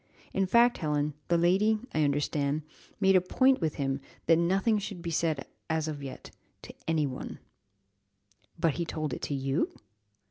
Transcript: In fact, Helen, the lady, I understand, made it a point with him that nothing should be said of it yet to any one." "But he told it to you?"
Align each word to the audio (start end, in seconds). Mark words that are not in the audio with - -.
In 0.33 0.47
fact, 0.47 0.79
Helen, 0.79 1.13
the 1.27 1.37
lady, 1.37 1.77
I 1.93 2.01
understand, 2.03 2.63
made 2.99 3.13
it 3.13 3.17
a 3.17 3.21
point 3.21 3.61
with 3.61 3.75
him 3.75 4.01
that 4.25 4.37
nothing 4.37 4.79
should 4.79 5.03
be 5.03 5.11
said 5.11 5.45
of 5.69 5.87
it 6.01 6.03
yet 6.03 6.31
to 6.63 6.73
any 6.87 7.05
one." 7.05 7.37
"But 8.57 8.77
he 8.81 8.83
told 8.83 9.13
it 9.13 9.21
to 9.21 9.35
you?" 9.35 9.75